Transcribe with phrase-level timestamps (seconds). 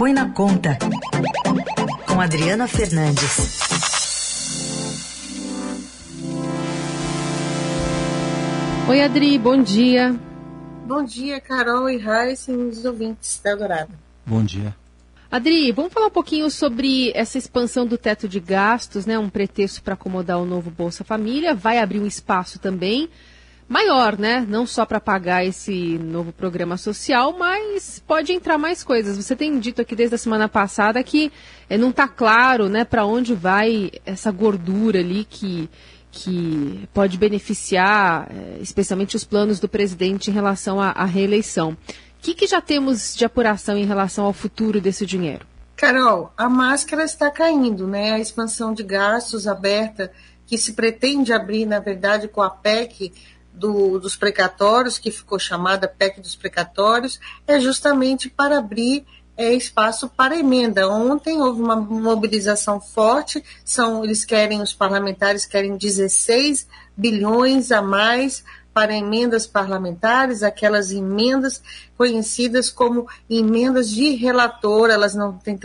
[0.00, 0.78] Põe na Conta,
[2.08, 3.60] com Adriana Fernandes.
[8.88, 10.18] Oi, Adri, bom dia.
[10.86, 13.90] Bom dia, Carol e Raíssa e os ouvintes da Dourada.
[14.24, 14.74] Bom dia.
[15.30, 19.18] Adri, vamos falar um pouquinho sobre essa expansão do teto de gastos, né?
[19.18, 21.54] Um pretexto para acomodar o novo Bolsa Família.
[21.54, 23.10] Vai abrir um espaço também
[23.70, 24.44] maior, né?
[24.48, 29.16] Não só para pagar esse novo programa social, mas pode entrar mais coisas.
[29.16, 31.30] Você tem dito aqui desde a semana passada que
[31.68, 35.70] é, não está claro, né, para onde vai essa gordura ali que
[36.12, 41.70] que pode beneficiar, é, especialmente os planos do presidente em relação à, à reeleição.
[41.70, 41.76] O
[42.20, 45.46] que, que já temos de apuração em relação ao futuro desse dinheiro?
[45.76, 48.10] Carol, a máscara está caindo, né?
[48.10, 50.10] A expansão de gastos aberta
[50.44, 53.12] que se pretende abrir, na verdade, com a PEC
[53.60, 59.04] do, dos precatórios, que ficou chamada PEC dos precatórios, é justamente para abrir
[59.36, 60.88] é, espaço para emenda.
[60.88, 68.42] Ontem houve uma mobilização forte, são, eles querem, os parlamentares querem 16 bilhões a mais
[68.72, 71.60] para emendas parlamentares, aquelas emendas
[71.98, 75.58] conhecidas como emendas de relator, elas não têm,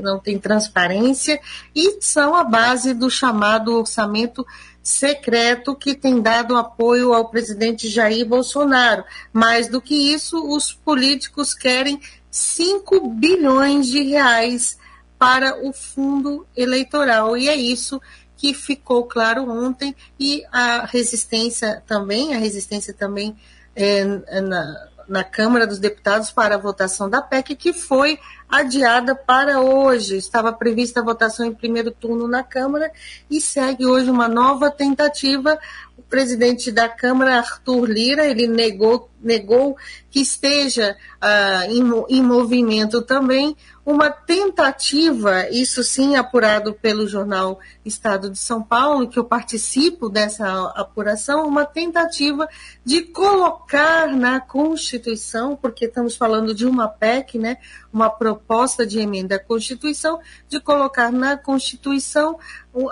[0.00, 1.40] não têm transparência
[1.74, 4.46] e são a base do chamado orçamento
[4.82, 9.04] secreto que tem dado apoio ao presidente Jair Bolsonaro.
[9.32, 14.78] Mais do que isso, os políticos querem 5 bilhões de reais
[15.18, 17.36] para o fundo eleitoral.
[17.36, 18.00] E é isso
[18.36, 23.36] que ficou claro ontem e a resistência também, a resistência também
[23.76, 28.18] é, na, na Câmara dos Deputados para a votação da PEC, que foi
[28.52, 30.18] adiada para hoje.
[30.18, 32.92] Estava prevista a votação em primeiro turno na Câmara
[33.30, 35.58] e segue hoje uma nova tentativa.
[35.96, 39.74] O presidente da Câmara, Arthur Lira, ele negou, negou
[40.10, 48.30] que esteja uh, em, em movimento também uma tentativa, isso sim apurado pelo jornal Estado
[48.30, 52.48] de São Paulo, que eu participo dessa apuração, uma tentativa
[52.84, 57.56] de colocar na Constituição, porque estamos falando de uma PEC, né,
[57.92, 58.41] uma proposta
[58.86, 62.38] de emenda à Constituição, de colocar na Constituição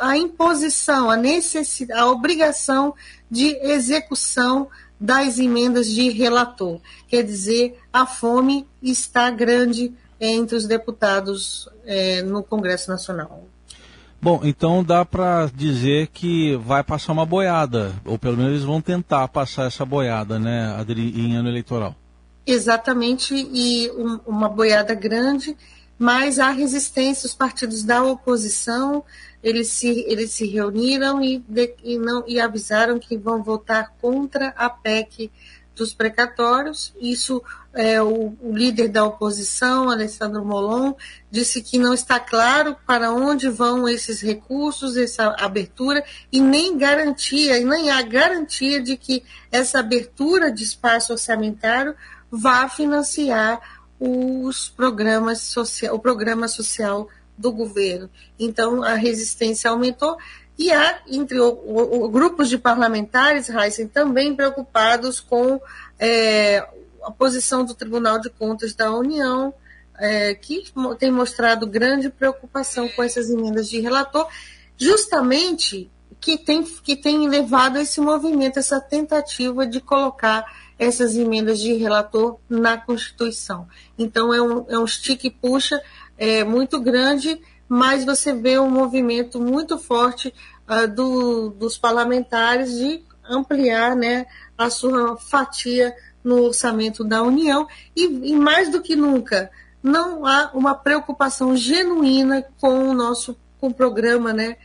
[0.01, 2.95] a imposição, a necessidade, a obrigação
[3.31, 4.69] de execução
[4.99, 6.81] das emendas de relator.
[7.09, 13.47] Quer dizer, a fome está grande entre os deputados é, no Congresso Nacional.
[14.23, 18.79] Bom, então dá para dizer que vai passar uma boiada, ou pelo menos eles vão
[18.79, 21.95] tentar passar essa boiada, né, Adri, em ano eleitoral.
[22.53, 25.57] Exatamente, e um, uma boiada grande,
[25.97, 29.05] mas há resistência, os partidos da oposição,
[29.41, 34.49] eles se, eles se reuniram e, de, e, não, e avisaram que vão votar contra
[34.57, 35.31] a PEC
[35.75, 36.93] dos precatórios.
[37.01, 37.43] Isso
[37.73, 40.95] é, o, o, líder da oposição, Alessandro Molon,
[41.31, 47.59] disse que não está claro para onde vão esses recursos, essa abertura, e nem garantia,
[47.59, 51.95] e nem há garantia de que essa abertura de espaço orçamentário
[52.31, 53.61] vá financiar
[53.99, 58.11] os programas social, o programa social do governo.
[58.39, 60.17] Então a resistência aumentou
[60.61, 65.59] e há entre o, o, grupos de parlamentares, Heisen, também preocupados com
[65.99, 66.59] é,
[67.03, 69.55] a posição do Tribunal de Contas da União,
[69.99, 70.65] é, que
[70.99, 74.29] tem mostrado grande preocupação com essas emendas de relator,
[74.77, 75.91] justamente
[76.21, 80.45] que tem, que tem levado esse movimento, essa tentativa de colocar
[80.79, 83.67] essas emendas de relator na Constituição.
[83.99, 85.81] Então, é um, é um estique-puxa
[86.19, 87.41] é, muito grande
[87.71, 90.35] mas você vê um movimento muito forte
[90.69, 94.27] uh, do, dos parlamentares de ampliar né,
[94.59, 95.95] a sua fatia
[96.25, 97.69] no orçamento da União.
[97.95, 103.69] E, e, mais do que nunca não há uma preocupação genuína com o nosso com
[103.69, 104.57] o programa, né,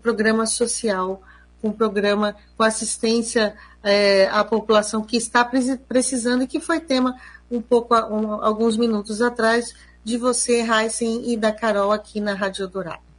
[0.00, 1.20] programa social,
[1.60, 7.14] com o programa com assistência é, à população que está precisando e que foi tema
[7.50, 9.74] um pouco um, alguns minutos atrás
[10.04, 13.10] de você, Heisen, e da Carol aqui na Rádio Dourado.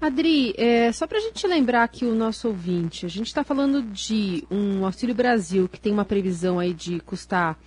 [0.00, 3.82] Adri, é, só para a gente lembrar aqui o nosso ouvinte, a gente está falando
[3.82, 7.58] de um Auxílio Brasil que tem uma previsão aí de custar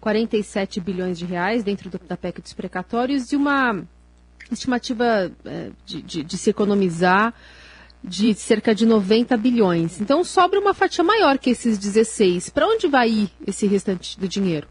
[0.00, 3.84] 47 bilhões de reais dentro do, da PEC dos precatórios e uma
[4.50, 7.32] estimativa é, de, de, de se economizar
[8.02, 10.00] de cerca de 90 bilhões.
[10.00, 12.50] Então sobra uma fatia maior que esses 16.
[12.50, 14.68] Para onde vai ir esse restante do dinheiro?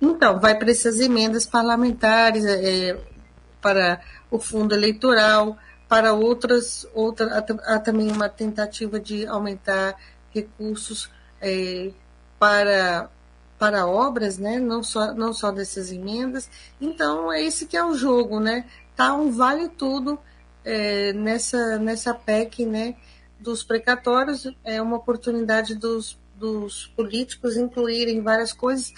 [0.00, 2.98] Então, vai para essas emendas parlamentares, é,
[3.60, 4.00] para
[4.30, 5.56] o fundo eleitoral,
[5.88, 9.96] para outras, outra, há também uma tentativa de aumentar
[10.30, 11.10] recursos
[11.40, 11.90] é,
[12.38, 13.10] para
[13.58, 14.60] para obras, né?
[14.60, 16.48] Não só, não só dessas emendas.
[16.80, 18.64] Então, é esse que é o jogo, né?
[18.94, 20.18] Tá um vale tudo
[20.64, 22.94] é, nessa, nessa PEC, né?
[23.40, 28.92] Dos precatórios, é uma oportunidade dos, dos políticos incluírem várias coisas.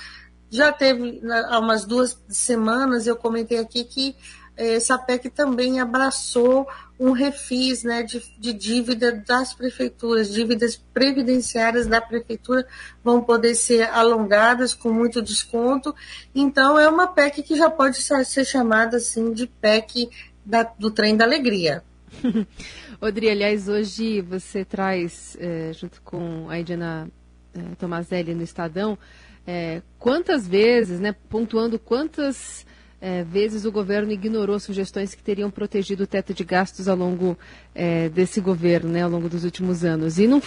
[0.51, 4.17] Já teve, há umas duas semanas, eu comentei aqui que
[4.57, 6.69] é, essa PEC também abraçou
[6.99, 12.67] um refis né, de, de, dívida das prefeituras, dívidas previdenciárias da prefeitura
[13.03, 15.95] vão poder ser alongadas com muito desconto.
[16.35, 20.11] Então, é uma PEC que já pode ser chamada assim de PEC
[20.45, 21.83] da, do trem da alegria.
[23.01, 27.09] Odri, aliás, hoje você traz, é, junto com a Ediana
[27.55, 28.99] é, Tomazelli no Estadão,
[29.47, 32.67] é, quantas vezes, né, pontuando quantas
[33.01, 37.39] é, vezes o governo ignorou sugestões que teriam protegido o teto de gastos ao longo
[37.75, 40.19] é, desse governo, né, ao longo dos últimos anos.
[40.19, 40.43] E não,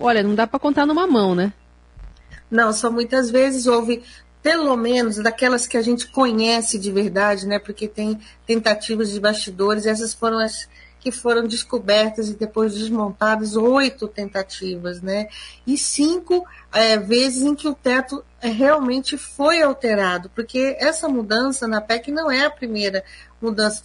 [0.00, 1.52] olha, não dá para contar numa mão, né?
[2.50, 4.02] Não, só muitas vezes houve,
[4.42, 7.58] pelo menos daquelas que a gente conhece de verdade, né?
[7.58, 10.68] Porque tem tentativas de bastidores, essas foram as
[11.06, 15.28] que foram descobertas e depois desmontadas, oito tentativas, né?
[15.64, 21.68] E cinco é, vezes em que o teto é, realmente foi alterado, porque essa mudança
[21.68, 23.04] na PEC não é a primeira
[23.40, 23.84] mudança,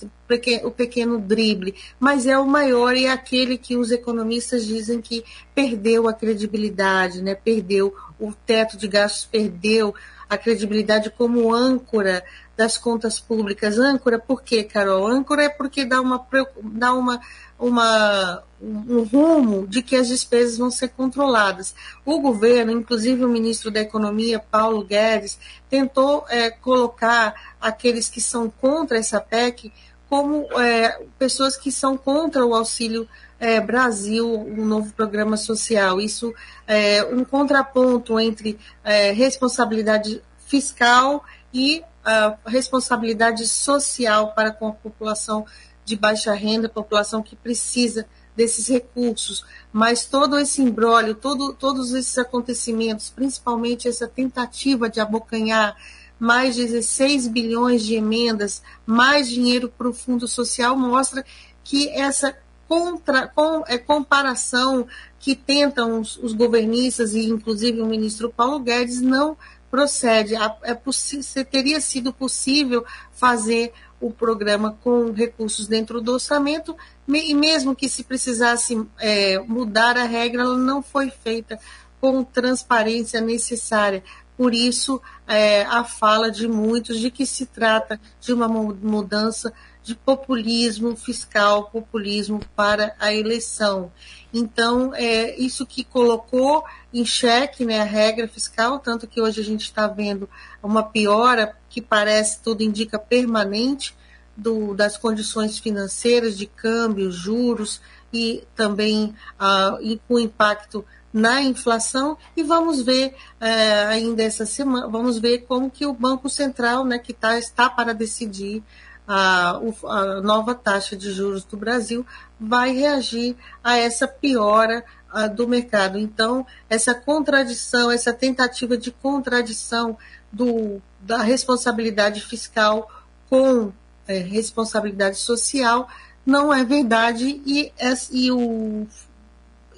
[0.64, 5.24] o pequeno drible, mas é o maior e é aquele que os economistas dizem que
[5.54, 7.36] perdeu a credibilidade, né?
[7.36, 9.94] perdeu o teto de gastos, perdeu
[10.28, 12.24] a credibilidade como âncora
[12.62, 13.80] das contas públicas.
[13.80, 15.08] Âncora, por quê, Carol?
[15.08, 16.24] Âncora é porque dá uma,
[16.62, 17.20] dá uma,
[17.58, 21.74] uma, um rumo de que as despesas vão ser controladas.
[22.06, 28.48] O governo, inclusive o ministro da Economia, Paulo Guedes, tentou é, colocar aqueles que são
[28.48, 29.74] contra essa PEC
[30.08, 33.08] como é, pessoas que são contra o auxílio
[33.40, 36.00] é, Brasil, um novo programa social.
[36.00, 36.32] Isso
[36.68, 45.46] é um contraponto entre é, responsabilidade fiscal e a responsabilidade social para com a população
[45.86, 48.06] de baixa renda, população que precisa
[48.36, 49.44] desses recursos.
[49.72, 55.76] Mas todo esse embrólio, todo, todos esses acontecimentos, principalmente essa tentativa de abocanhar
[56.20, 61.26] mais 16 bilhões de emendas, mais dinheiro para o Fundo Social, mostra
[61.64, 62.36] que essa
[62.68, 64.88] contra, com, é, comparação
[65.20, 69.36] que tentam os, os, governistas e inclusive o ministro Paulo Guedes não
[69.72, 70.36] procede.
[70.36, 76.76] É, teria sido possível fazer o programa com recursos dentro do orçamento
[77.08, 81.58] e mesmo que se precisasse é, mudar a regra, ela não foi feita
[82.02, 84.04] com transparência necessária.
[84.36, 89.54] Por isso, é, a fala de muitos de que se trata de uma mudança
[89.84, 93.92] de populismo fiscal, populismo para a eleição.
[94.34, 99.44] Então, é isso que colocou em xeque né, a regra fiscal, tanto que hoje a
[99.44, 100.28] gente está vendo
[100.62, 103.96] uma piora que parece, tudo indica, permanente
[104.36, 107.80] do, das condições financeiras de câmbio, juros
[108.14, 109.78] e também ah,
[110.08, 115.86] com impacto na inflação e vamos ver é, ainda essa semana, vamos ver como que
[115.86, 118.64] o Banco Central, né, que tá, está para decidir
[119.08, 122.06] a, a nova taxa de juros do Brasil
[122.40, 125.98] vai reagir a essa piora a, do mercado.
[125.98, 129.98] Então, essa contradição, essa tentativa de contradição
[130.32, 132.90] do, da responsabilidade fiscal
[133.30, 133.74] com
[134.08, 135.88] é, responsabilidade social
[136.26, 137.72] não é verdade e,
[138.12, 138.88] e o,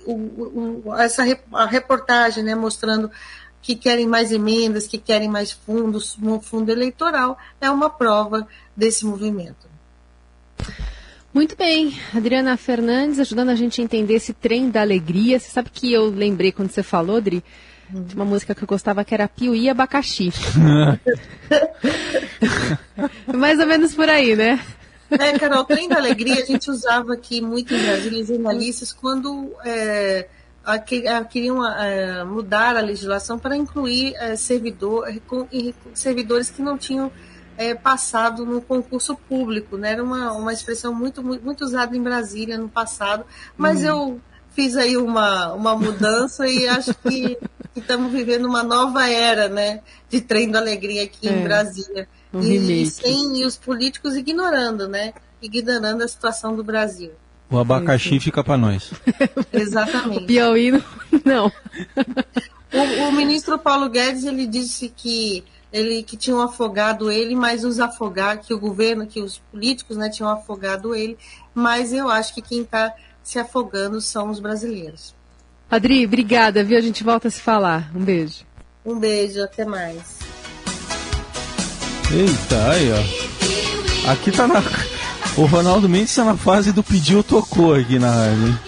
[0.06, 3.10] o, o, essa a reportagem né, mostrando
[3.62, 8.46] que querem mais emendas, que querem mais fundos no fundo eleitoral, é uma prova
[8.76, 9.72] desse movimento.
[11.34, 15.40] Muito bem, Adriana Fernandes ajudando a gente a entender esse trem da alegria.
[15.40, 17.44] Você sabe que eu lembrei quando você falou, Adri,
[17.90, 20.32] de uma música que eu gostava que era Piuí Abacaxi.
[23.34, 24.60] Mais ou menos por aí, né?
[25.20, 30.28] É, Carol, trem da alegria a gente usava aqui muito em Brasília, jornalistas, quando é,
[30.64, 35.08] a, a, queriam a, mudar a legislação para incluir é, servidor,
[35.94, 37.12] servidores que não tinham
[37.58, 39.92] é, passado no concurso público, né?
[39.92, 43.26] Era uma, uma expressão muito, muito, muito usada em Brasília no passado,
[43.58, 43.88] mas uhum.
[43.88, 47.38] eu fiz aí uma, uma mudança e acho que,
[47.76, 49.82] estamos vivendo uma nova era, né?
[50.10, 52.08] De trem da alegria aqui é, em Brasília.
[52.34, 55.14] Um e, e, sem, e os políticos ignorando, né?
[55.42, 57.12] Ignorando a situação do Brasil.
[57.50, 58.92] O abacaxi fica para nós.
[59.54, 60.24] Exatamente.
[60.24, 60.72] O Piauí
[61.24, 61.52] não.
[62.74, 67.80] o, o ministro Paulo Guedes ele disse que ele que tinham afogado ele, mas os
[67.80, 71.18] afogados, que o governo, que os políticos né, tinham afogado ele,
[71.54, 75.16] mas eu acho que quem está se afogando são os brasileiros.
[75.70, 76.78] Adri, obrigada, viu?
[76.78, 77.92] A gente volta a se falar.
[77.96, 78.46] Um beijo.
[78.86, 80.23] Um beijo, até mais.
[82.14, 84.12] Eita, aí, ó.
[84.12, 84.62] Aqui tá na.
[85.36, 88.60] O Ronaldo Mendes tá na fase do pediu tocou aqui na rádio?